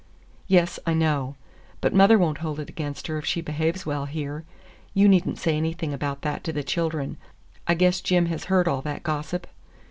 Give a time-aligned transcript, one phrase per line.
[0.47, 1.35] "Yes, I know.
[1.79, 4.45] But mother won't hold it against her if she behaves well here.
[4.95, 7.17] You need n't say anything about that to the children.
[7.67, 9.45] I guess Jim has heard all that gossip?"